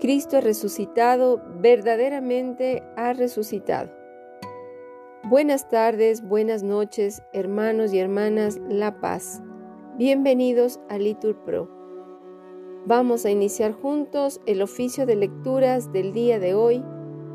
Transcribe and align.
Cristo 0.00 0.36
ha 0.36 0.40
resucitado, 0.40 1.42
verdaderamente 1.56 2.84
ha 2.96 3.12
resucitado. 3.14 3.90
Buenas 5.24 5.68
tardes, 5.68 6.22
buenas 6.22 6.62
noches, 6.62 7.24
hermanos 7.32 7.92
y 7.92 7.98
hermanas 7.98 8.60
La 8.68 9.00
Paz. 9.00 9.42
Bienvenidos 9.96 10.78
a 10.88 10.98
Litur 10.98 11.42
Pro. 11.44 11.68
Vamos 12.86 13.26
a 13.26 13.30
iniciar 13.30 13.72
juntos 13.72 14.40
el 14.46 14.62
oficio 14.62 15.04
de 15.04 15.16
lecturas 15.16 15.92
del 15.92 16.12
día 16.12 16.38
de 16.38 16.54
hoy, 16.54 16.84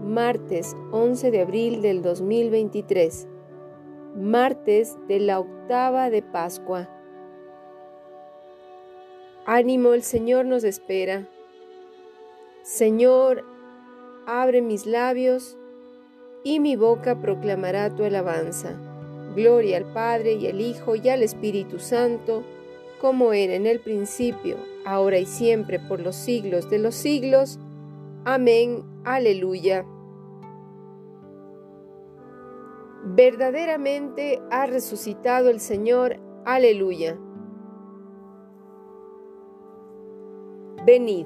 martes 0.01 0.73
11 0.93 1.31
de 1.31 1.41
abril 1.41 1.81
del 1.81 2.01
2023, 2.01 3.27
martes 4.15 4.97
de 5.09 5.19
la 5.19 5.41
octava 5.41 6.09
de 6.09 6.21
Pascua. 6.21 6.89
Ánimo, 9.45 9.93
el 9.93 10.03
Señor 10.03 10.45
nos 10.45 10.63
espera. 10.63 11.27
Señor, 12.63 13.43
abre 14.25 14.61
mis 14.61 14.85
labios 14.85 15.57
y 16.45 16.61
mi 16.61 16.77
boca 16.77 17.19
proclamará 17.19 17.93
tu 17.93 18.05
alabanza. 18.05 18.79
Gloria 19.35 19.75
al 19.75 19.91
Padre 19.91 20.35
y 20.35 20.47
al 20.47 20.61
Hijo 20.61 20.95
y 20.95 21.09
al 21.09 21.23
Espíritu 21.23 21.77
Santo, 21.79 22.43
como 23.01 23.33
era 23.33 23.55
en 23.55 23.67
el 23.67 23.81
principio, 23.81 24.55
ahora 24.85 25.17
y 25.17 25.25
siempre, 25.25 25.77
por 25.77 25.99
los 25.99 26.15
siglos 26.15 26.69
de 26.69 26.79
los 26.79 26.95
siglos. 26.95 27.59
Amén. 28.23 28.81
Aleluya. 29.03 29.85
Verdaderamente 33.03 34.41
ha 34.51 34.67
resucitado 34.67 35.49
el 35.49 35.59
Señor. 35.59 36.17
Aleluya. 36.45 37.17
Venid, 40.85 41.25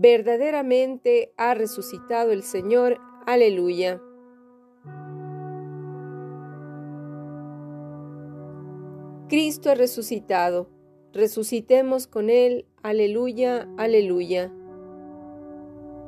Verdaderamente 0.00 1.32
ha 1.36 1.54
resucitado 1.54 2.30
el 2.30 2.44
Señor. 2.44 3.00
Aleluya. 3.26 4.00
Cristo 9.28 9.70
ha 9.70 9.74
resucitado. 9.74 10.68
Resucitemos 11.12 12.06
con 12.06 12.30
Él. 12.30 12.64
Aleluya, 12.84 13.68
aleluya. 13.76 14.52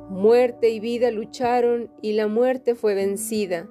Muerte 0.09 0.69
y 0.69 0.79
vida 0.79 1.11
lucharon 1.11 1.91
y 2.01 2.13
la 2.13 2.27
muerte 2.27 2.75
fue 2.75 2.95
vencida. 2.95 3.69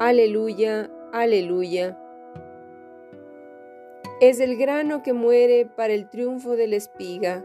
Aleluya, 0.00 0.90
aleluya. 1.12 1.96
Es 4.20 4.40
el 4.40 4.56
grano 4.56 5.04
que 5.04 5.12
muere 5.12 5.66
para 5.66 5.92
el 5.92 6.10
triunfo 6.10 6.56
de 6.56 6.66
la 6.66 6.76
espiga. 6.76 7.44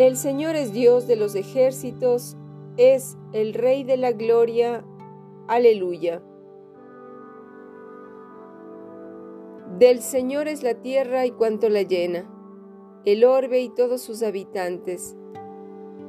El 0.00 0.16
Señor 0.16 0.56
es 0.56 0.72
Dios 0.72 1.06
de 1.06 1.14
los 1.14 1.34
ejércitos, 1.34 2.34
es 2.78 3.18
el 3.34 3.52
Rey 3.52 3.84
de 3.84 3.98
la 3.98 4.12
gloria. 4.12 4.82
Aleluya. 5.46 6.22
Del 9.78 10.00
Señor 10.00 10.48
es 10.48 10.62
la 10.62 10.72
tierra 10.72 11.26
y 11.26 11.32
cuanto 11.32 11.68
la 11.68 11.82
llena, 11.82 12.24
el 13.04 13.24
orbe 13.24 13.60
y 13.60 13.68
todos 13.68 14.00
sus 14.00 14.22
habitantes. 14.22 15.18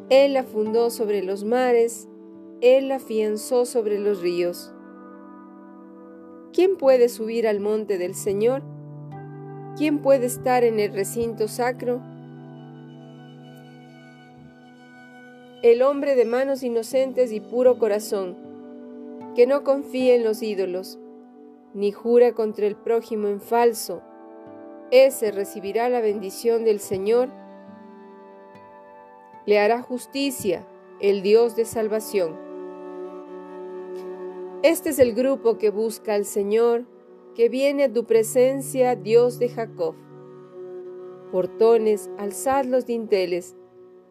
Él 0.09 0.35
la 0.35 0.46
fundó 0.46 0.90
sobre 0.90 1.22
los 1.22 1.44
mares, 1.44 2.07
Él 2.62 2.88
la 2.88 2.96
afianzó 2.96 3.66
sobre 3.66 4.00
los 4.00 4.22
ríos. 4.22 4.74
¿Quién 6.53 6.78
puede 6.78 7.09
subir 7.09 7.46
al 7.46 7.59
monte 7.59 7.97
del 7.97 8.16
Señor? 8.16 8.63
¿Quién 9.75 10.00
puede 10.00 10.28
estar 10.28 10.63
en 10.63 10.80
el 10.80 10.94
recinto 10.94 11.50
sacro? 11.50 12.01
El 15.62 15.84
hombre 15.84 16.16
de 16.16 16.26
manos 16.26 16.64
inocentes 16.64 17.32
y 17.32 17.40
puro 17.40 17.78
corazón, 17.78 18.36
que 19.36 19.46
no 19.46 19.64
confía 19.64 20.16
en 20.16 20.24
los 20.24 20.42
ídolos, 20.42 20.98
ni 21.76 21.92
jura 21.92 22.34
contra 22.34 22.66
el 22.66 22.76
prójimo 22.76 23.28
en 23.28 23.40
falso, 23.40 24.02
ese 24.90 25.31
recibirá 25.31 25.88
la 25.88 26.02
bendición 26.02 26.66
del 26.66 26.80
Señor, 26.80 27.30
le 29.46 29.60
hará 29.60 29.81
justicia 29.81 30.68
el 31.00 31.22
Dios 31.22 31.56
de 31.56 31.66
salvación. 31.66 32.36
Este 34.64 34.90
es 34.90 35.00
el 35.00 35.14
grupo 35.14 35.57
que 35.57 35.69
busca 35.69 36.16
al 36.16 36.25
Señor, 36.25 36.86
que 37.36 37.50
viene 37.50 37.86
a 37.86 37.94
tu 37.94 38.06
presencia, 38.06 38.96
Dios 38.96 39.40
de 39.40 39.50
Jacob. 39.50 39.96
Portones, 41.31 42.10
alzad 42.18 42.66
los 42.66 42.86
dinteles, 42.86 43.56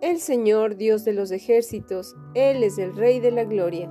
El 0.00 0.18
Señor 0.18 0.76
Dios 0.76 1.04
de 1.04 1.12
los 1.12 1.30
ejércitos, 1.30 2.16
Él 2.34 2.62
es 2.62 2.78
el 2.78 2.96
Rey 2.96 3.20
de 3.20 3.30
la 3.30 3.44
gloria. 3.44 3.90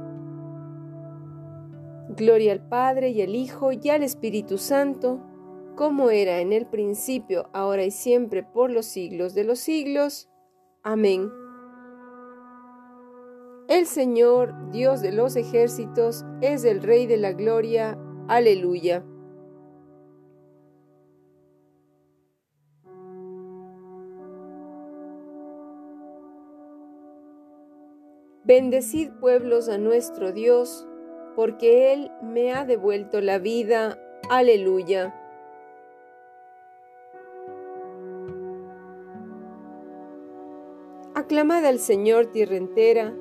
Gloria 2.10 2.52
al 2.52 2.68
Padre 2.68 3.10
y 3.10 3.22
al 3.22 3.36
Hijo 3.36 3.72
y 3.72 3.90
al 3.90 4.02
Espíritu 4.04 4.58
Santo, 4.58 5.22
como 5.76 6.10
era 6.10 6.40
en 6.40 6.52
el 6.52 6.66
principio, 6.66 7.50
ahora 7.54 7.84
y 7.84 7.92
siempre, 7.92 8.44
por 8.44 8.72
los 8.72 8.86
siglos 8.86 9.34
de 9.36 9.44
los 9.44 9.60
siglos. 9.60 10.30
Amén. 10.84 11.30
El 13.68 13.86
Señor, 13.86 14.72
Dios 14.72 15.02
de 15.02 15.12
los 15.12 15.36
ejércitos, 15.36 16.26
es 16.42 16.64
el 16.64 16.82
Rey 16.82 17.06
de 17.06 17.18
la 17.18 17.34
gloria. 17.34 18.00
Aleluya. 18.28 19.06
Bendecid 28.50 29.12
pueblos 29.12 29.70
a 29.70 29.78
nuestro 29.78 30.32
Dios, 30.32 30.88
porque 31.36 31.94
Él 31.94 32.12
me 32.24 32.52
ha 32.52 32.66
devuelto 32.66 33.22
la 33.22 33.38
vida. 33.38 34.00
Aleluya. 34.28 35.14
Aclamad 41.14 41.64
al 41.64 41.78
Señor 41.78 42.32
tierra 42.32 42.56
entera, 42.56 43.16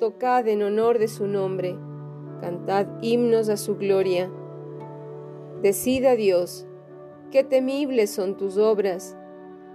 tocad 0.00 0.48
en 0.48 0.62
honor 0.62 0.98
de 0.98 1.08
su 1.08 1.26
nombre, 1.26 1.76
cantad 2.40 2.86
himnos 3.02 3.50
a 3.50 3.58
su 3.58 3.76
gloria. 3.76 4.32
Decid 5.60 6.06
a 6.06 6.16
Dios, 6.16 6.66
qué 7.30 7.44
temibles 7.44 8.08
son 8.08 8.38
tus 8.38 8.56
obras, 8.56 9.18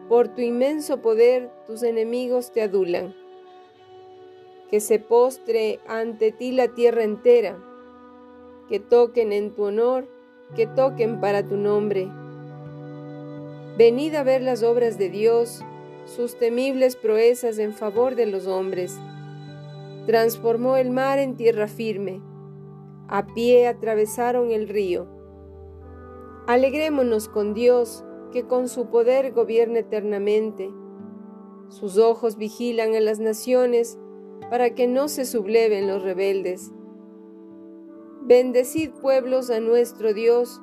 por 0.10 0.30
tu 0.30 0.42
inmenso 0.42 1.04
poder 1.04 1.52
tus 1.68 1.84
enemigos 1.84 2.52
te 2.52 2.64
adulan 2.64 3.27
que 4.70 4.80
se 4.80 5.00
postre 5.00 5.80
ante 5.88 6.32
ti 6.32 6.52
la 6.52 6.68
tierra 6.70 7.04
entera, 7.04 7.58
que 8.68 8.80
toquen 8.80 9.32
en 9.32 9.54
tu 9.54 9.64
honor, 9.64 10.08
que 10.56 10.68
toquen 10.68 11.20
para 11.20 11.48
tu 11.48 11.56
nombre. 11.56 12.10
Venid 13.78 14.16
a 14.16 14.24
ver 14.24 14.42
las 14.42 14.64
obras 14.64 14.98
de 14.98 15.10
Dios, 15.10 15.64
sus 16.06 16.38
temibles 16.38 16.96
proezas 16.96 17.60
en 17.60 17.74
favor 17.74 18.16
de 18.16 18.26
los 18.26 18.48
hombres. 18.48 18.98
Transformó 20.06 20.78
el 20.78 20.90
mar 20.90 21.20
en 21.20 21.36
tierra 21.36 21.68
firme, 21.68 22.22
a 23.08 23.26
pie 23.26 23.68
atravesaron 23.68 24.52
el 24.52 24.68
río. 24.68 25.08
Alegrémonos 26.48 27.30
con 27.30 27.54
Dios, 27.54 28.04
que 28.32 28.44
con 28.44 28.68
su 28.68 28.88
poder 28.88 29.32
gobierna 29.32 29.80
eternamente. 29.80 30.70
Sus 31.70 31.98
ojos 31.98 32.38
vigilan 32.38 32.96
a 32.96 33.00
las 33.00 33.20
naciones, 33.20 33.98
para 34.50 34.72
que 34.72 34.88
no 34.88 35.08
se 35.08 35.26
subleven 35.26 35.88
los 35.88 36.02
rebeldes. 36.02 36.72
Bendecid 38.22 38.92
pueblos 38.92 39.50
a 39.50 39.60
nuestro 39.60 40.14
Dios, 40.14 40.62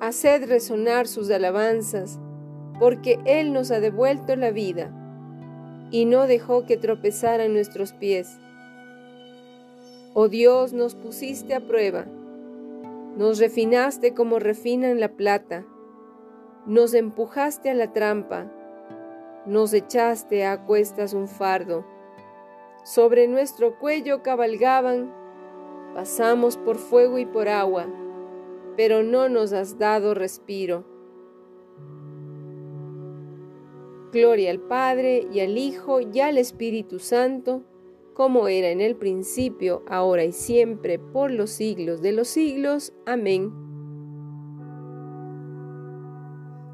haced 0.00 0.48
resonar 0.48 1.06
sus 1.06 1.30
alabanzas, 1.30 2.18
porque 2.78 3.18
Él 3.24 3.52
nos 3.52 3.70
ha 3.70 3.80
devuelto 3.80 4.36
la 4.36 4.50
vida 4.50 4.92
y 5.90 6.06
no 6.06 6.26
dejó 6.26 6.66
que 6.66 6.76
tropezaran 6.76 7.52
nuestros 7.52 7.92
pies. 7.92 8.38
Oh 10.14 10.28
Dios, 10.28 10.72
nos 10.72 10.94
pusiste 10.94 11.54
a 11.54 11.66
prueba, 11.66 12.06
nos 13.16 13.38
refinaste 13.38 14.14
como 14.14 14.38
refinan 14.38 15.00
la 15.00 15.08
plata, 15.08 15.64
nos 16.66 16.94
empujaste 16.94 17.70
a 17.70 17.74
la 17.74 17.92
trampa, 17.92 18.50
nos 19.46 19.72
echaste 19.72 20.46
a 20.46 20.64
cuestas 20.64 21.14
un 21.14 21.28
fardo 21.28 21.84
sobre 22.84 23.26
nuestro 23.26 23.78
cuello 23.78 24.22
cabalgaban, 24.22 25.12
pasamos 25.94 26.58
por 26.58 26.76
fuego 26.76 27.18
y 27.18 27.26
por 27.26 27.48
agua, 27.48 27.86
pero 28.76 29.02
no 29.02 29.28
nos 29.28 29.52
has 29.52 29.78
dado 29.78 30.14
respiro. 30.14 30.84
Gloria 34.12 34.50
al 34.50 34.60
Padre 34.60 35.26
y 35.32 35.40
al 35.40 35.58
Hijo 35.58 36.00
y 36.00 36.20
al 36.20 36.38
Espíritu 36.38 37.00
Santo, 37.00 37.64
como 38.12 38.46
era 38.46 38.68
en 38.68 38.80
el 38.80 38.94
principio, 38.94 39.82
ahora 39.88 40.24
y 40.24 40.32
siempre, 40.32 41.00
por 41.00 41.32
los 41.32 41.50
siglos 41.50 42.00
de 42.00 42.12
los 42.12 42.28
siglos. 42.28 42.92
Amén. 43.06 43.52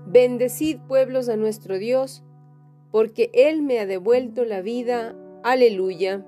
Bendecid 0.07 0.81
pueblos 0.89 1.29
a 1.29 1.37
nuestro 1.37 1.79
Dios, 1.79 2.25
porque 2.91 3.31
Él 3.33 3.63
me 3.63 3.79
ha 3.79 3.87
devuelto 3.87 4.45
la 4.45 4.61
vida. 4.61 5.17
Aleluya. 5.43 6.25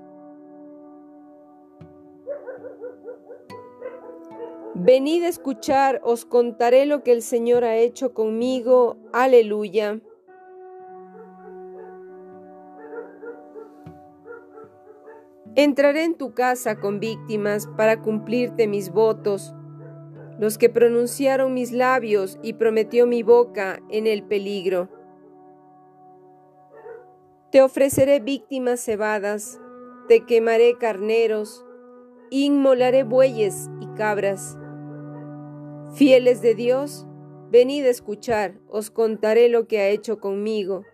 Venid 4.75 5.25
a 5.25 5.29
escuchar, 5.29 6.01
os 6.03 6.25
contaré 6.25 6.87
lo 6.87 7.03
que 7.03 7.13
el 7.13 7.23
Señor 7.23 7.63
ha 7.65 7.77
hecho 7.77 8.15
conmigo. 8.15 8.97
Aleluya. 9.13 10.01
Entraré 15.55 16.05
en 16.05 16.15
tu 16.17 16.33
casa 16.33 16.81
con 16.81 16.99
víctimas 16.99 17.69
para 17.77 18.01
cumplirte 18.01 18.67
mis 18.67 18.91
votos, 18.91 19.55
los 20.39 20.57
que 20.57 20.71
pronunciaron 20.71 21.53
mis 21.53 21.73
labios 21.73 22.39
y 22.43 22.55
prometió 22.55 23.07
mi 23.07 23.23
boca 23.23 23.79
en 23.91 24.07
el 24.07 24.23
peligro. 24.23 24.89
Te 27.53 27.61
ofreceré 27.61 28.19
víctimas 28.19 28.83
cebadas, 28.83 29.61
te 30.09 30.25
quemaré 30.25 30.79
carneros, 30.79 31.67
inmolaré 32.31 33.03
bueyes 33.03 33.69
y 33.79 33.89
cabras. 33.89 34.57
Fieles 35.93 36.41
de 36.41 36.55
Dios, 36.55 37.07
venid 37.51 37.85
a 37.85 37.91
escuchar, 37.91 38.55
os 38.71 38.91
contaré 38.91 39.51
lo 39.51 39.67
que 39.69 39.81
ha 39.81 39.89
hecho 39.91 40.19
conmigo. 40.19 40.85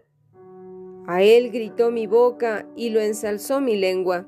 A 1.06 1.22
él 1.22 1.52
gritó 1.52 1.92
mi 1.92 2.08
boca 2.08 2.66
y 2.74 2.90
lo 2.90 2.98
ensalzó 2.98 3.60
mi 3.60 3.76
lengua. 3.76 4.26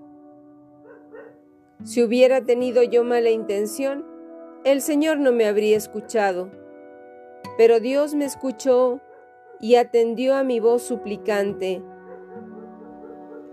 Si 1.83 2.01
hubiera 2.01 2.45
tenido 2.45 2.85
yo 2.85 3.03
mala 3.03 3.31
intención, 3.31 4.07
el 4.63 4.83
Señor 4.83 5.19
no 5.19 5.33
me 5.33 5.47
habría 5.47 5.77
escuchado. 5.77 6.49
Pero 7.59 7.81
Dios 7.81 8.15
me 8.15 8.25
escuchó 8.25 9.01
y 9.61 9.75
atendió 9.75 10.37
a 10.37 10.45
mi 10.45 10.61
voz 10.61 10.83
suplicante 10.83 11.83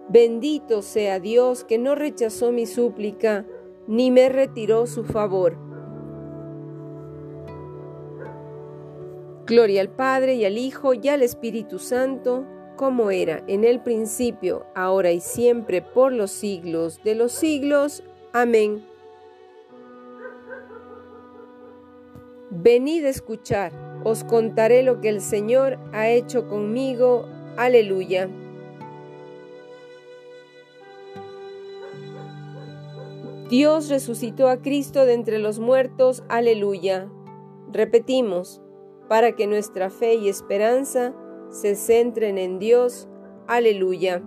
Bendito 0.09 0.81
sea 0.81 1.19
Dios 1.19 1.65
que 1.65 1.77
no 1.77 1.93
rechazó 1.93 2.51
mi 2.51 2.65
súplica, 2.65 3.45
ni 3.87 4.09
me 4.09 4.29
retiró 4.29 4.87
su 4.87 5.03
favor. 5.03 5.57
Gloria 9.45 9.81
al 9.81 9.89
Padre 9.89 10.35
y 10.35 10.45
al 10.45 10.57
Hijo 10.57 10.93
y 10.93 11.07
al 11.09 11.23
Espíritu 11.23 11.79
Santo, 11.79 12.45
como 12.75 13.11
era 13.11 13.43
en 13.47 13.63
el 13.63 13.81
principio, 13.81 14.65
ahora 14.75 15.11
y 15.11 15.19
siempre, 15.19 15.81
por 15.81 16.13
los 16.13 16.31
siglos 16.31 17.01
de 17.03 17.15
los 17.15 17.31
siglos. 17.31 18.03
Amén. 18.33 18.85
Venid 22.49 23.05
a 23.05 23.09
escuchar, 23.09 23.73
os 24.03 24.23
contaré 24.23 24.83
lo 24.83 25.01
que 25.01 25.09
el 25.09 25.21
Señor 25.21 25.77
ha 25.91 26.09
hecho 26.09 26.47
conmigo. 26.47 27.25
Aleluya. 27.57 28.29
Dios 33.49 33.87
resucitó 33.87 34.49
a 34.49 34.61
Cristo 34.61 35.05
de 35.05 35.13
entre 35.13 35.39
los 35.39 35.59
muertos, 35.59 36.21
aleluya. 36.27 37.09
Repetimos, 37.71 38.61
para 39.07 39.37
que 39.37 39.47
nuestra 39.47 39.89
fe 39.89 40.15
y 40.15 40.27
esperanza 40.27 41.13
se 41.49 41.75
centren 41.75 42.37
en 42.37 42.59
Dios, 42.59 43.07
aleluya. 43.47 44.21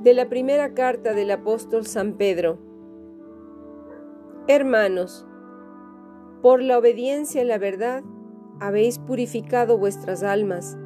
De 0.00 0.14
la 0.14 0.28
primera 0.28 0.74
carta 0.74 1.12
del 1.12 1.32
apóstol 1.32 1.86
San 1.86 2.12
Pedro. 2.12 2.58
Hermanos, 4.46 5.26
por 6.40 6.62
la 6.62 6.78
obediencia 6.78 7.42
a 7.42 7.44
la 7.44 7.58
verdad, 7.58 8.04
habéis 8.60 9.00
purificado 9.00 9.76
vuestras 9.76 10.22
almas 10.22 10.78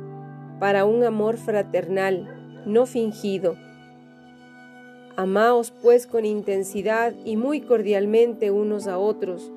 para 0.61 0.87
un 0.87 1.05
amor 1.05 1.37
fraternal, 1.37 2.65
no 2.65 2.87
fingido 2.87 3.55
Amaos 5.17 5.73
pues 5.83 6.07
con 6.07 6.25
intensidad 6.25 7.13
y 7.25 7.37
muy 7.37 7.61
cordialmente 7.61 8.51
unos 8.51 8.87
a 8.87 8.97
otros, 8.97 9.53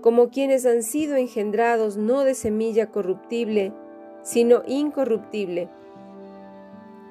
como 0.00 0.30
quienes 0.30 0.64
han 0.64 0.82
sido 0.82 1.16
engendrados 1.16 1.98
no 1.98 2.24
de 2.24 2.34
semilla 2.34 2.90
corruptible, 2.90 3.74
sino 4.22 4.62
incorruptible, 4.66 5.68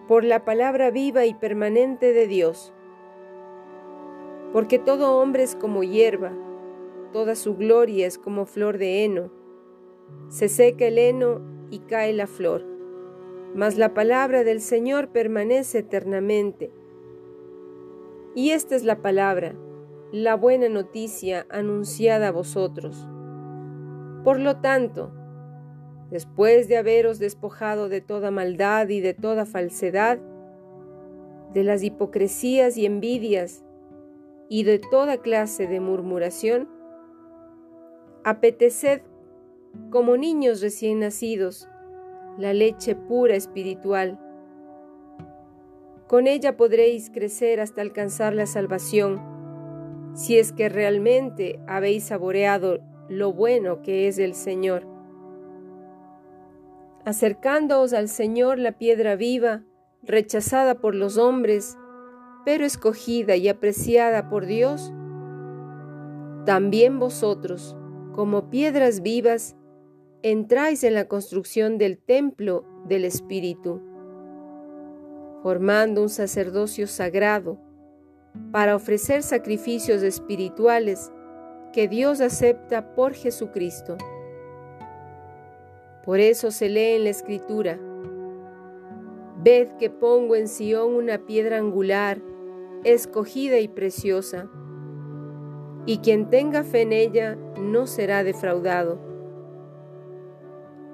por 0.08 0.24
la 0.24 0.44
palabra 0.44 0.90
viva 0.90 1.26
y 1.26 1.36
permanente 1.36 2.14
de 2.14 2.26
Dios. 2.26 2.74
Porque 4.52 4.80
todo 4.80 5.20
hombre 5.20 5.44
es 5.44 5.56
como 5.56 5.84
hierba, 5.84 6.32
toda 7.14 7.36
su 7.36 7.56
gloria 7.56 8.08
es 8.08 8.18
como 8.18 8.48
flor 8.48 8.80
de 8.80 9.04
heno. 9.04 9.30
Se 10.30 10.50
seca 10.50 10.88
el 10.88 10.98
heno 10.98 11.42
y 11.70 11.80
cae 11.80 12.12
la 12.12 12.26
flor, 12.26 12.66
mas 13.54 13.78
la 13.78 13.94
palabra 13.94 14.44
del 14.44 14.62
Señor 14.62 15.10
permanece 15.10 15.80
eternamente. 15.80 16.72
Y 18.36 18.52
esta 18.52 18.76
es 18.76 18.84
la 18.84 19.02
palabra, 19.02 19.56
la 20.12 20.36
buena 20.36 20.68
noticia 20.70 21.48
anunciada 21.50 22.28
a 22.28 22.32
vosotros. 22.32 23.08
Por 24.26 24.40
lo 24.40 24.58
tanto, 24.58 25.12
después 26.12 26.68
de 26.68 26.78
haberos 26.78 27.18
despojado 27.18 27.88
de 27.88 28.02
toda 28.02 28.32
maldad 28.32 28.90
y 28.90 29.00
de 29.00 29.14
toda 29.14 29.46
falsedad, 29.46 30.20
de 31.54 31.64
las 31.64 31.82
hipocresías 31.82 32.76
y 32.78 32.86
envidias, 32.86 33.64
y 34.50 34.64
de 34.64 34.80
toda 34.80 35.18
clase 35.18 35.66
de 35.68 35.80
murmuración, 35.80 36.70
apeteced 38.24 39.02
como 39.90 40.18
niños 40.18 40.62
recién 40.62 41.00
nacidos 41.00 41.68
la 42.38 42.54
leche 42.54 42.96
pura 42.96 43.36
espiritual. 43.36 44.20
Con 46.08 46.28
ella 46.28 46.56
podréis 46.56 47.10
crecer 47.10 47.60
hasta 47.60 47.82
alcanzar 47.82 48.34
la 48.34 48.46
salvación, 48.46 49.22
si 50.14 50.38
es 50.38 50.52
que 50.52 50.70
realmente 50.70 51.60
habéis 51.68 52.04
saboreado 52.06 52.80
lo 53.10 53.34
bueno 53.34 53.82
que 53.82 54.08
es 54.08 54.20
el 54.20 54.36
Señor. 54.36 54.86
Acercándoos 57.06 57.94
al 57.94 58.08
Señor 58.08 58.60
la 58.60 58.74
piedra 58.74 59.16
viva, 59.16 59.64
rechazada 60.04 60.76
por 60.76 60.94
los 60.94 61.18
hombres, 61.18 61.78
pero 62.46 62.66
escogida 62.66 63.36
y 63.36 63.48
apreciada 63.48 64.30
por 64.30 64.46
Dios, 64.46 64.94
también 66.46 67.00
vosotros, 67.00 67.76
como 68.14 68.52
piedras 68.52 69.02
vivas, 69.02 69.56
entráis 70.22 70.84
en 70.84 70.94
la 70.94 71.08
construcción 71.08 71.80
del 71.80 71.98
templo 71.98 72.64
del 72.86 73.06
Espíritu, 73.06 73.82
formando 75.46 76.02
un 76.02 76.10
sacerdocio 76.10 76.88
sagrado 76.88 77.60
para 78.52 78.76
ofrecer 78.76 79.22
sacrificios 79.22 80.02
espirituales 80.02 81.12
que 81.72 81.88
Dios 81.88 82.20
acepta 82.20 82.96
por 82.96 83.14
Jesucristo. 83.14 83.96
Por 86.04 86.20
eso 86.20 86.50
se 86.50 86.68
lee 86.68 86.96
en 86.96 87.04
la 87.04 87.12
Escritura, 87.12 87.80
Ved 89.44 89.68
que 89.78 89.92
pongo 89.92 90.36
en 90.36 90.48
Sión 90.48 90.96
una 90.96 91.20
piedra 91.20 91.60
angular, 91.60 92.20
escogida 92.84 93.60
y 93.60 93.68
preciosa, 93.68 94.50
y 95.86 96.00
quien 96.00 96.32
tenga 96.32 96.64
fe 96.64 96.82
en 96.82 96.92
ella 96.92 97.38
no 97.62 97.86
será 97.86 98.24
defraudado. 98.24 98.98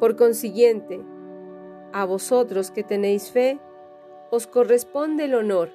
Por 0.02 0.18
consiguiente, 0.18 1.00
a 1.94 2.04
vosotros 2.04 2.70
que 2.70 2.84
tenéis 2.84 3.32
fe, 3.32 3.58
os 4.32 4.48
corresponde 4.48 5.26
el 5.26 5.36
honor. 5.36 5.70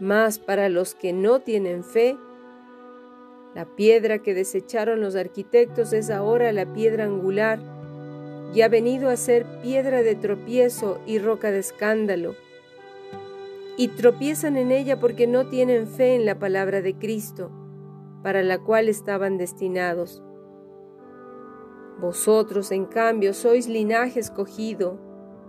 Mas 0.00 0.40
para 0.40 0.68
los 0.68 0.94
que 0.94 1.12
no 1.12 1.40
tienen 1.40 1.84
fe, 1.84 2.18
la 3.54 3.64
piedra 3.76 4.18
que 4.18 4.34
desecharon 4.34 5.00
los 5.00 5.14
arquitectos 5.14 5.92
es 5.92 6.10
ahora 6.10 6.52
la 6.52 6.72
piedra 6.72 7.04
angular 7.04 7.60
y 8.52 8.62
ha 8.62 8.68
venido 8.68 9.08
a 9.10 9.16
ser 9.16 9.46
piedra 9.62 10.02
de 10.02 10.16
tropiezo 10.16 10.98
y 11.06 11.20
roca 11.20 11.52
de 11.52 11.60
escándalo. 11.60 12.34
Y 13.76 13.88
tropiezan 13.88 14.56
en 14.56 14.72
ella 14.72 14.98
porque 14.98 15.28
no 15.28 15.48
tienen 15.48 15.86
fe 15.86 16.16
en 16.16 16.26
la 16.26 16.38
palabra 16.40 16.82
de 16.82 16.94
Cristo, 16.94 17.50
para 18.24 18.42
la 18.42 18.58
cual 18.58 18.88
estaban 18.88 19.38
destinados. 19.38 20.22
Vosotros, 22.00 22.72
en 22.72 22.86
cambio, 22.86 23.34
sois 23.34 23.68
linaje 23.68 24.18
escogido, 24.18 24.98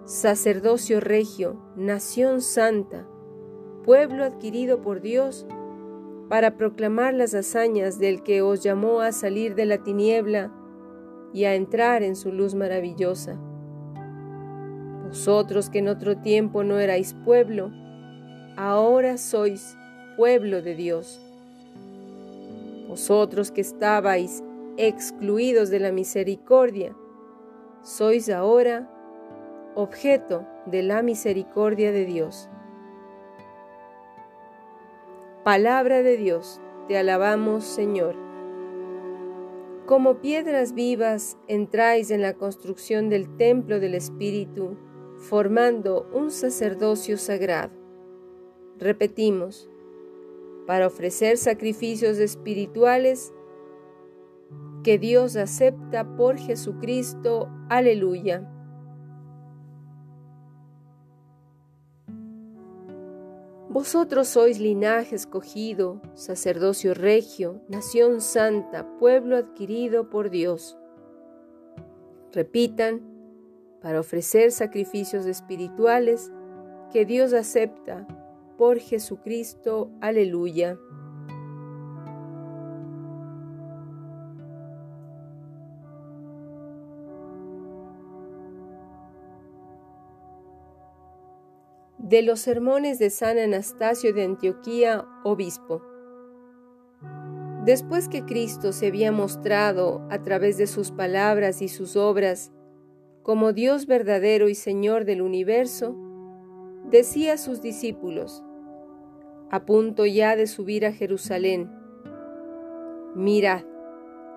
sacerdocio 0.05 0.99
regio, 0.99 1.59
nación 1.75 2.41
santa, 2.41 3.07
pueblo 3.83 4.23
adquirido 4.23 4.79
por 4.81 5.01
Dios, 5.01 5.47
para 6.29 6.57
proclamar 6.57 7.15
las 7.15 7.33
hazañas 7.33 7.97
del 7.97 8.21
que 8.21 8.43
os 8.43 8.61
llamó 8.61 9.01
a 9.01 9.11
salir 9.11 9.55
de 9.55 9.65
la 9.65 9.79
tiniebla 9.79 10.51
y 11.33 11.45
a 11.45 11.55
entrar 11.55 12.03
en 12.03 12.15
su 12.15 12.31
luz 12.31 12.53
maravillosa. 12.53 13.39
Vosotros 15.07 15.71
que 15.71 15.79
en 15.79 15.87
otro 15.87 16.17
tiempo 16.17 16.63
no 16.63 16.79
erais 16.79 17.15
pueblo, 17.25 17.71
ahora 18.57 19.17
sois 19.17 19.75
pueblo 20.17 20.61
de 20.61 20.75
Dios. 20.75 21.19
Vosotros 22.87 23.49
que 23.51 23.61
estabais 23.61 24.43
excluidos 24.77 25.71
de 25.71 25.79
la 25.79 25.91
misericordia, 25.91 26.95
sois 27.81 28.29
ahora 28.29 28.91
objeto 29.75 30.47
de 30.65 30.83
la 30.83 31.01
misericordia 31.01 31.91
de 31.91 32.05
Dios. 32.05 32.49
Palabra 35.43 36.01
de 36.01 36.17
Dios, 36.17 36.61
te 36.87 36.97
alabamos 36.97 37.65
Señor. 37.65 38.15
Como 39.85 40.15
piedras 40.15 40.73
vivas 40.73 41.37
entráis 41.47 42.09
en 42.09 42.21
la 42.21 42.33
construcción 42.33 43.09
del 43.09 43.37
templo 43.37 43.79
del 43.79 43.93
Espíritu, 43.93 44.77
formando 45.17 46.09
un 46.13 46.31
sacerdocio 46.31 47.17
sagrado. 47.17 47.73
Repetimos, 48.79 49.69
para 50.65 50.87
ofrecer 50.87 51.37
sacrificios 51.37 52.17
espirituales 52.17 53.31
que 54.83 54.97
Dios 54.97 55.35
acepta 55.35 56.15
por 56.15 56.37
Jesucristo. 56.37 57.49
Aleluya. 57.69 58.54
Vosotros 63.75 64.29
sois 64.29 64.57
linaje 64.57 65.15
escogido, 65.17 66.01
sacerdocio 66.13 66.93
regio, 66.93 67.61
nación 67.67 68.21
santa, 68.21 68.87
pueblo 68.99 69.35
adquirido 69.35 70.09
por 70.09 70.29
Dios. 70.29 70.77
Repitan, 72.31 73.01
para 73.81 73.99
ofrecer 73.99 74.53
sacrificios 74.53 75.25
espirituales 75.25 76.31
que 76.89 77.03
Dios 77.03 77.33
acepta 77.33 78.07
por 78.57 78.79
Jesucristo. 78.79 79.91
Aleluya. 79.99 80.79
De 92.05 92.21
los 92.21 92.39
sermones 92.39 92.99
de 92.99 93.09
San 93.09 93.39
Anastasio 93.39 94.13
de 94.13 94.23
Antioquía, 94.23 95.07
obispo. 95.23 95.81
Después 97.65 98.09
que 98.09 98.23
Cristo 98.23 98.73
se 98.73 98.87
había 98.87 99.11
mostrado 99.11 100.05
a 100.11 100.21
través 100.21 100.59
de 100.59 100.67
sus 100.67 100.91
palabras 100.91 101.63
y 101.63 101.67
sus 101.67 101.95
obras 101.95 102.51
como 103.23 103.53
Dios 103.53 103.87
verdadero 103.87 104.49
y 104.49 104.53
Señor 104.53 105.05
del 105.05 105.23
universo, 105.23 105.97
decía 106.91 107.33
a 107.33 107.37
sus 107.37 107.63
discípulos, 107.63 108.43
a 109.49 109.65
punto 109.65 110.05
ya 110.05 110.35
de 110.35 110.45
subir 110.45 110.85
a 110.85 110.93
Jerusalén, 110.93 111.71
mirad, 113.15 113.63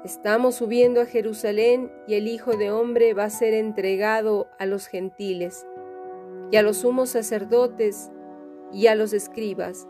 estamos 0.07 0.55
subiendo 0.55 1.03
a 1.03 1.05
Jerusalén 1.05 1.93
y 2.07 2.15
el 2.15 2.29
Hijo 2.29 2.57
de 2.57 2.71
Hombre 2.71 3.13
va 3.13 3.25
a 3.25 3.31
ser 3.31 3.53
entregado 3.53 4.47
a 4.59 4.65
los 4.65 4.87
gentiles 4.87 5.67
y 6.51 6.57
a 6.57 6.63
los 6.63 6.79
sumos 6.79 7.11
sacerdotes 7.11 8.11
y 8.73 8.87
a 8.87 8.95
los 8.95 9.13
escribas, 9.13 9.87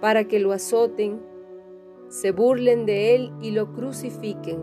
para 0.00 0.24
que 0.24 0.38
lo 0.38 0.52
azoten, 0.52 1.20
se 2.08 2.30
burlen 2.30 2.86
de 2.86 3.14
él 3.14 3.32
y 3.40 3.52
lo 3.52 3.72
crucifiquen. 3.72 4.60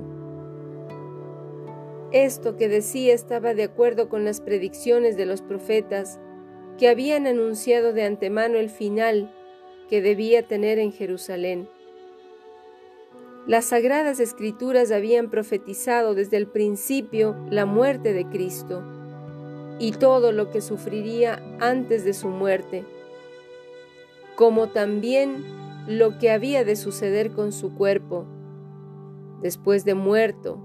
Esto 2.12 2.58
que 2.58 2.68
decía 2.68 3.14
estaba 3.14 3.54
de 3.54 3.64
acuerdo 3.64 4.10
con 4.10 4.26
las 4.26 4.42
predicciones 4.42 5.16
de 5.16 5.26
los 5.26 5.42
profetas 5.42 6.20
que 6.78 6.90
habían 6.90 7.28
anunciado 7.28 7.94
de 7.94 8.04
antemano 8.04 8.58
el 8.58 8.70
final 8.70 9.34
que 9.90 10.02
debía 10.02 10.48
tener 10.48 10.80
en 10.80 10.92
Jerusalén. 10.92 11.68
Las 13.48 13.66
sagradas 13.66 14.20
escrituras 14.20 14.92
habían 14.92 15.30
profetizado 15.30 16.14
desde 16.14 16.38
el 16.38 16.48
principio 16.48 17.36
la 17.50 17.66
muerte 17.66 18.14
de 18.14 18.28
Cristo 18.28 18.84
y 19.80 19.94
todo 19.94 20.32
lo 20.34 20.52
que 20.52 20.62
sufriría 20.62 21.42
antes 21.60 22.04
de 22.04 22.14
su 22.14 22.28
muerte, 22.28 22.86
como 24.36 24.70
también 24.70 25.44
lo 25.88 26.18
que 26.20 26.32
había 26.32 26.64
de 26.64 26.76
suceder 26.76 27.32
con 27.32 27.52
su 27.52 27.74
cuerpo 27.74 28.26
después 29.42 29.86
de 29.86 29.96
muerto. 29.96 30.60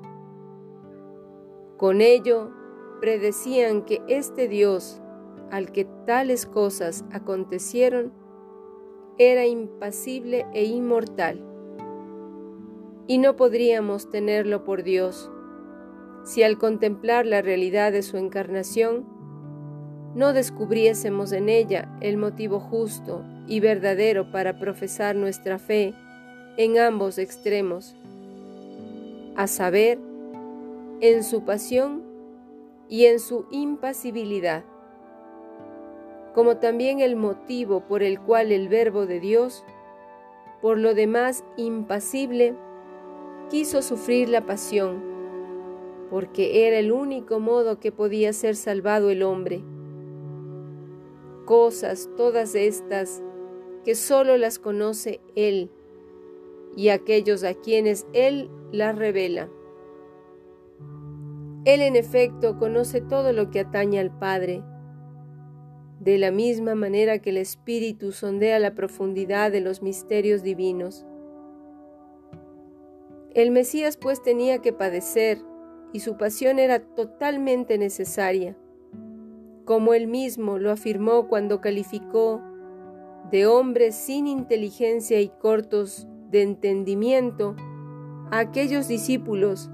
Con 1.77 2.01
ello, 2.01 2.51
predecían 3.01 3.83
que 3.83 4.03
este 4.09 4.49
Dios, 4.49 5.01
al 5.51 5.71
que 5.71 5.85
tales 6.07 6.45
cosas 6.45 7.05
acontecieron, 7.13 8.13
era 9.17 9.47
impasible 9.47 10.45
e 10.53 10.65
inmortal, 10.65 11.41
y 13.07 13.19
no 13.19 13.37
podríamos 13.37 14.11
tenerlo 14.11 14.65
por 14.65 14.83
Dios 14.83 15.31
si 16.25 16.43
al 16.43 16.59
contemplar 16.59 17.27
la 17.27 17.43
realidad 17.43 17.93
de 17.93 18.03
su 18.03 18.17
encarnación 18.17 19.05
no 20.15 20.33
descubriésemos 20.33 21.33
en 21.33 21.49
ella 21.49 21.89
el 22.01 22.17
motivo 22.17 22.61
justo 22.61 23.25
y 23.47 23.61
verdadero 23.61 24.31
para 24.31 24.59
profesar 24.59 25.17
nuestra 25.17 25.59
fe 25.59 25.95
en 26.57 26.79
ambos 26.79 27.19
extremos, 27.19 27.97
a 29.37 29.47
saber, 29.47 29.99
en 31.01 31.25
su 31.25 31.45
pasión 31.45 32.03
y 32.89 33.07
en 33.07 33.19
su 33.19 33.47
impasibilidad, 33.51 34.65
como 36.33 36.57
también 36.59 37.01
el 37.01 37.17
motivo 37.17 37.81
por 37.81 38.03
el 38.03 38.21
cual 38.21 38.53
el 38.53 38.69
Verbo 38.69 39.07
de 39.07 39.19
Dios, 39.19 39.65
por 40.63 40.79
lo 40.79 40.95
demás 40.95 41.45
impasible, 41.57 42.55
quiso 43.51 43.83
sufrir 43.83 44.29
la 44.29 44.47
pasión, 44.47 45.14
porque 46.15 46.69
era 46.69 46.79
el 46.79 46.93
único 46.93 47.41
modo 47.41 47.81
que 47.81 47.91
podía 47.91 48.33
ser 48.33 48.55
salvado 48.55 49.11
el 49.11 49.25
hombre. 49.25 49.65
Cosas 51.45 52.09
todas 52.17 52.55
estas 52.55 53.21
que 53.85 53.97
sólo 53.97 54.37
las 54.37 54.61
conoce 54.61 55.21
Él 55.35 55.73
y 56.77 56.91
aquellos 56.91 57.43
a 57.43 57.55
quienes 57.55 58.07
Él 58.13 58.49
las 58.71 58.97
revela. 58.97 59.49
Él 61.65 61.83
en 61.83 61.97
efecto 61.97 62.61
conoce 62.61 63.01
todo 63.01 63.33
lo 63.33 63.51
que 63.51 63.59
atañe 63.59 63.99
al 63.99 64.17
Padre, 64.17 64.63
de 65.99 66.17
la 66.19 66.31
misma 66.31 66.77
manera 66.77 67.19
que 67.19 67.31
el 67.31 67.39
Espíritu 67.39 68.13
sondea 68.13 68.61
la 68.61 68.77
profundidad 68.77 69.51
de 69.51 69.63
los 69.63 69.83
misterios 69.83 70.45
divinos. 70.45 71.05
El 73.35 73.51
Mesías 73.51 73.97
pues 73.97 74.23
tenía 74.23 74.59
que 74.59 74.73
padecer 74.73 75.39
y 75.95 76.01
su 76.01 76.17
pasión 76.17 76.59
era 76.59 76.81
totalmente 76.81 77.79
necesaria, 77.79 78.57
como 79.65 79.95
él 79.95 80.09
mismo 80.09 80.59
lo 80.59 80.73
afirmó 80.73 81.29
cuando 81.29 81.61
calificó 81.61 82.43
de 83.31 83.47
hombres 83.47 83.95
sin 83.95 84.27
inteligencia 84.27 85.21
y 85.21 85.29
cortos 85.29 86.09
de 86.33 86.43
entendimiento 86.43 87.55
a 88.33 88.41
aquellos 88.41 88.89
discípulos 88.89 89.71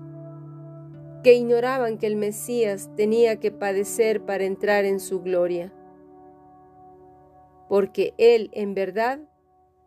que 1.25 1.33
ignoraban 1.33 1.97
que 1.97 2.07
el 2.07 2.17
Mesías 2.17 2.91
tenía 2.97 3.41
que 3.41 3.50
padecer 3.50 4.21
para 4.27 4.45
entrar 4.45 4.85
en 4.85 5.00
su 5.00 5.23
gloria. 5.23 5.73
Porque 7.67 8.12
Él, 8.19 8.50
en 8.53 8.75
verdad, 8.75 9.21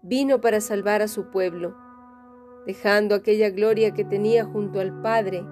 vino 0.01 0.41
para 0.41 0.61
salvar 0.61 1.03
a 1.03 1.07
su 1.07 1.29
pueblo, 1.29 1.75
dejando 2.65 3.13
aquella 3.13 3.51
gloria 3.51 3.93
que 3.93 4.03
tenía 4.03 4.45
junto 4.45 4.79
al 4.79 4.99
Padre 5.03 5.45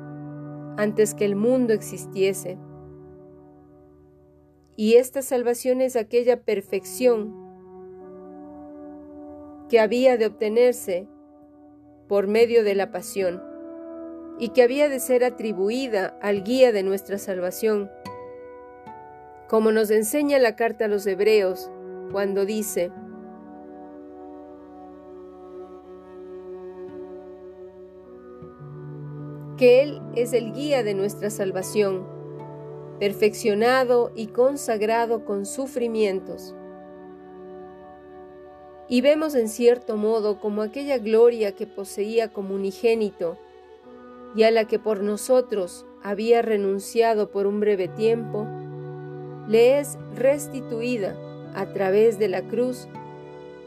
antes 0.77 1.13
que 1.13 1.25
el 1.25 1.35
mundo 1.35 1.73
existiese. 1.73 2.57
Y 4.75 4.95
esta 4.95 5.21
salvación 5.21 5.81
es 5.81 5.95
aquella 5.95 6.41
perfección 6.41 7.35
que 9.69 9.79
había 9.79 10.17
de 10.17 10.25
obtenerse 10.25 11.07
por 12.07 12.27
medio 12.27 12.63
de 12.63 12.75
la 12.75 12.91
pasión 12.91 13.41
y 14.37 14.49
que 14.49 14.63
había 14.63 14.89
de 14.89 14.99
ser 14.99 15.23
atribuida 15.23 16.17
al 16.21 16.43
guía 16.43 16.71
de 16.71 16.83
nuestra 16.83 17.17
salvación, 17.17 17.89
como 19.47 19.71
nos 19.71 19.91
enseña 19.91 20.39
la 20.39 20.55
carta 20.55 20.85
a 20.85 20.87
los 20.87 21.05
hebreos 21.05 21.71
cuando 22.11 22.45
dice, 22.45 22.91
que 29.61 29.83
Él 29.83 30.01
es 30.15 30.33
el 30.33 30.53
guía 30.53 30.81
de 30.81 30.95
nuestra 30.95 31.29
salvación, 31.29 32.07
perfeccionado 32.97 34.11
y 34.15 34.25
consagrado 34.25 35.23
con 35.23 35.45
sufrimientos 35.45 36.55
y 38.91 39.01
vemos 39.01 39.35
en 39.35 39.49
cierto 39.49 39.97
modo 39.97 40.39
como 40.39 40.63
aquella 40.63 40.97
gloria 40.97 41.51
que 41.51 41.67
poseía 41.67 42.33
como 42.33 42.55
unigénito 42.55 43.37
y 44.35 44.41
a 44.41 44.49
la 44.49 44.65
que 44.65 44.79
por 44.79 45.03
nosotros 45.03 45.85
había 46.01 46.41
renunciado 46.41 47.29
por 47.29 47.45
un 47.45 47.59
breve 47.59 47.87
tiempo, 47.87 48.47
le 49.47 49.77
es 49.77 49.99
restituida 50.15 51.15
a 51.53 51.67
través 51.71 52.17
de 52.17 52.29
la 52.29 52.41
cruz 52.41 52.87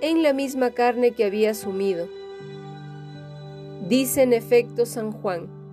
en 0.01 0.25
la 0.25 0.33
misma 0.33 0.73
carne 0.73 1.13
que 1.13 1.25
había 1.25 1.53
asumido. 1.53 2.09
Dice 3.89 4.25
en 4.25 4.33
efecto 4.33 4.87
San 4.87 5.13
Juan 5.13 5.64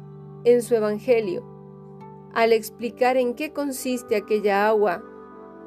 en 0.44 0.62
su 0.62 0.76
Evangelio, 0.76 1.44
al 2.34 2.54
explicar 2.54 3.18
en 3.18 3.36
qué 3.36 3.52
consiste 3.52 4.16
aquella 4.16 4.68
agua 4.68 5.04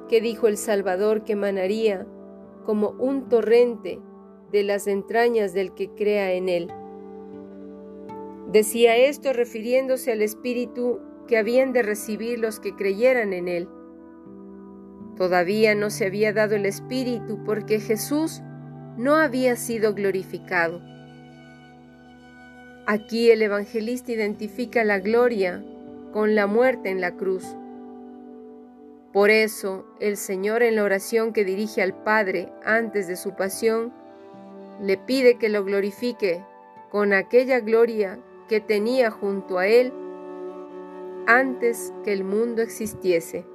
que 0.09 0.21
dijo 0.21 0.49
el 0.49 0.57
Salvador 0.57 1.25
que 1.25 1.33
emanaría 1.33 2.07
como 2.65 2.91
un 2.91 3.29
torrente 3.29 4.01
de 4.51 4.63
las 4.63 4.87
entrañas 4.87 5.53
del 5.53 5.75
que 5.75 5.91
crea 5.91 6.33
en 6.33 6.49
él. 6.49 6.73
Decía 8.51 8.97
esto 8.97 9.33
refiriéndose 9.33 10.13
al 10.13 10.23
Espíritu 10.23 11.01
que 11.27 11.39
habían 11.39 11.73
de 11.73 11.83
recibir 11.83 12.39
los 12.39 12.61
que 12.61 12.75
creyeran 12.75 13.33
en 13.33 13.49
él. 13.49 13.69
Todavía 15.17 15.75
no 15.75 15.91
se 15.91 16.07
había 16.07 16.33
dado 16.33 16.55
el 16.55 16.67
Espíritu 16.67 17.43
porque 17.45 17.81
Jesús 17.81 18.43
no 18.97 19.17
había 19.17 19.57
sido 19.57 19.95
glorificado. 19.95 20.81
Aquí 22.87 23.31
el 23.31 23.41
evangelista 23.41 24.13
identifica 24.13 24.85
la 24.85 24.99
gloria 24.99 25.65
con 26.13 26.35
la 26.35 26.47
muerte 26.47 26.91
en 26.91 27.01
la 27.01 27.17
cruz. 27.17 27.57
Por 29.11 29.31
eso, 29.31 29.87
el 30.01 30.19
Señor 30.19 30.63
en 30.63 30.77
la 30.77 30.85
oración 30.85 31.33
que 31.33 31.47
dirige 31.47 31.81
al 31.81 31.95
Padre 31.95 32.53
antes 32.63 33.09
de 33.09 33.17
su 33.17 33.35
pasión, 33.35 33.91
le 34.83 34.99
pide 34.99 35.39
que 35.39 35.49
lo 35.49 35.65
glorifique 35.65 36.45
con 36.91 37.15
aquella 37.15 37.61
gloria 37.61 38.19
que 38.49 38.61
tenía 38.61 39.11
junto 39.11 39.59
a 39.59 39.67
Él 39.67 39.91
antes 41.27 41.91
que 42.05 42.13
el 42.13 42.23
mundo 42.23 42.61
existiese. 42.61 43.47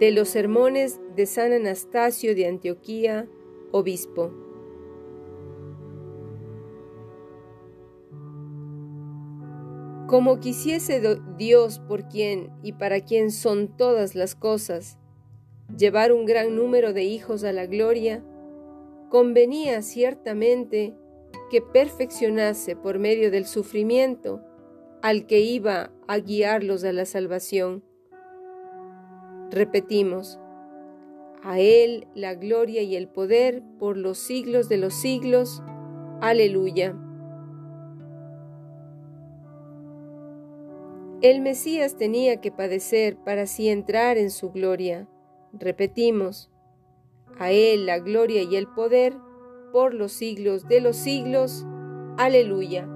De 0.00 0.10
los 0.10 0.28
sermones 0.28 0.98
de 1.14 1.26
San 1.26 1.52
Anastasio 1.52 2.34
de 2.34 2.48
Antioquía, 2.48 3.28
obispo. 3.72 4.32
Como 10.06 10.38
quisiese 10.38 11.02
Dios 11.36 11.80
por 11.80 12.08
quien 12.08 12.52
y 12.62 12.72
para 12.72 13.00
quien 13.00 13.32
son 13.32 13.76
todas 13.76 14.14
las 14.14 14.36
cosas, 14.36 14.98
llevar 15.76 16.12
un 16.12 16.26
gran 16.26 16.54
número 16.54 16.92
de 16.92 17.02
hijos 17.02 17.42
a 17.42 17.52
la 17.52 17.66
gloria, 17.66 18.22
convenía 19.10 19.82
ciertamente 19.82 20.94
que 21.50 21.60
perfeccionase 21.60 22.76
por 22.76 23.00
medio 23.00 23.30
del 23.30 23.46
sufrimiento 23.46 24.42
al 25.02 25.26
que 25.26 25.40
iba 25.40 25.92
a 26.06 26.18
guiarlos 26.18 26.84
a 26.84 26.92
la 26.92 27.04
salvación. 27.04 27.82
Repetimos, 29.50 30.38
a 31.42 31.58
Él 31.58 32.06
la 32.14 32.34
gloria 32.34 32.82
y 32.82 32.96
el 32.96 33.08
poder 33.08 33.62
por 33.78 33.96
los 33.96 34.18
siglos 34.18 34.68
de 34.68 34.76
los 34.78 34.94
siglos. 34.94 35.62
Aleluya. 36.20 36.96
El 41.22 41.40
Mesías 41.40 41.96
tenía 41.96 42.40
que 42.40 42.52
padecer 42.52 43.16
para 43.16 43.42
así 43.42 43.68
entrar 43.68 44.18
en 44.18 44.30
su 44.30 44.50
gloria. 44.50 45.08
Repetimos, 45.52 46.50
a 47.38 47.50
Él 47.50 47.86
la 47.86 47.98
gloria 47.98 48.42
y 48.42 48.56
el 48.56 48.66
poder 48.68 49.14
por 49.72 49.94
los 49.94 50.12
siglos 50.12 50.68
de 50.68 50.80
los 50.80 50.96
siglos. 50.96 51.66
Aleluya. 52.18 52.95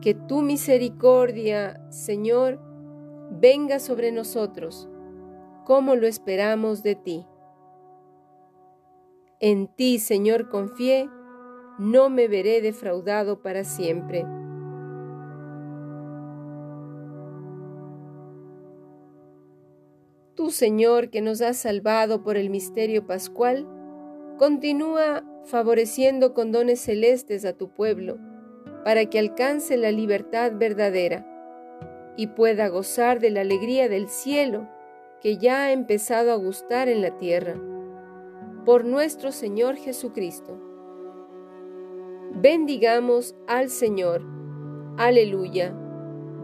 Que 0.00 0.14
tu 0.14 0.42
misericordia, 0.42 1.80
Señor, 1.90 2.60
venga 3.30 3.78
sobre 3.78 4.12
nosotros, 4.12 4.88
como 5.64 5.96
lo 5.96 6.06
esperamos 6.06 6.82
de 6.82 6.94
ti. 6.94 7.26
En 9.40 9.68
ti, 9.68 9.98
Señor, 9.98 10.48
confié 10.48 11.08
no 11.78 12.08
me 12.08 12.26
veré 12.26 12.62
defraudado 12.62 13.42
para 13.42 13.64
siempre. 13.64 14.24
Tú, 20.34 20.50
Señor, 20.50 21.10
que 21.10 21.20
nos 21.20 21.40
has 21.40 21.56
salvado 21.56 22.22
por 22.22 22.36
el 22.36 22.50
misterio 22.50 23.06
pascual, 23.06 23.66
continúa 24.38 25.24
favoreciendo 25.44 26.34
con 26.34 26.52
dones 26.52 26.80
celestes 26.80 27.44
a 27.44 27.52
tu 27.52 27.68
pueblo, 27.68 28.18
para 28.86 29.06
que 29.06 29.18
alcance 29.18 29.76
la 29.76 29.90
libertad 29.90 30.52
verdadera 30.54 31.26
y 32.16 32.28
pueda 32.28 32.68
gozar 32.68 33.18
de 33.18 33.30
la 33.30 33.40
alegría 33.40 33.88
del 33.88 34.08
cielo 34.08 34.68
que 35.20 35.38
ya 35.38 35.64
ha 35.64 35.72
empezado 35.72 36.30
a 36.30 36.36
gustar 36.36 36.88
en 36.88 37.02
la 37.02 37.18
tierra. 37.18 37.56
Por 38.64 38.84
nuestro 38.84 39.32
Señor 39.32 39.74
Jesucristo. 39.74 40.56
Bendigamos 42.30 43.34
al 43.48 43.70
Señor. 43.70 44.22
Aleluya. 44.98 45.74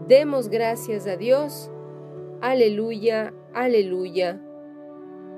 Demos 0.09 0.49
gracias 0.49 1.07
a 1.07 1.15
Dios. 1.15 1.71
Aleluya, 2.41 3.33
aleluya. 3.53 4.41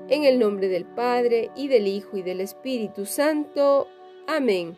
En 0.08 0.24
el 0.24 0.40
nombre 0.40 0.66
del 0.66 0.86
Padre, 0.86 1.52
y 1.54 1.68
del 1.68 1.86
Hijo, 1.86 2.16
y 2.16 2.22
del 2.22 2.40
Espíritu 2.40 3.04
Santo. 3.04 3.86
Amén. 4.26 4.76